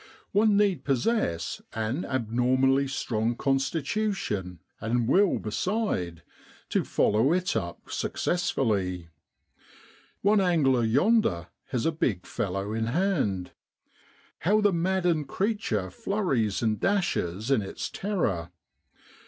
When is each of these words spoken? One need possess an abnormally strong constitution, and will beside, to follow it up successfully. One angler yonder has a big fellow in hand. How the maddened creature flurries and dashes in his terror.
One 0.31 0.57
need 0.57 0.83
possess 0.83 1.61
an 1.73 2.05
abnormally 2.05 2.87
strong 2.87 3.35
constitution, 3.35 4.59
and 4.79 5.07
will 5.07 5.37
beside, 5.37 6.23
to 6.69 6.83
follow 6.83 7.31
it 7.33 7.55
up 7.55 7.81
successfully. 7.91 9.09
One 10.23 10.41
angler 10.41 10.83
yonder 10.85 11.49
has 11.67 11.85
a 11.85 11.91
big 11.91 12.25
fellow 12.25 12.73
in 12.73 12.87
hand. 12.87 13.51
How 14.39 14.59
the 14.59 14.73
maddened 14.73 15.27
creature 15.27 15.91
flurries 15.91 16.63
and 16.63 16.79
dashes 16.79 17.51
in 17.51 17.61
his 17.61 17.87
terror. 17.87 18.49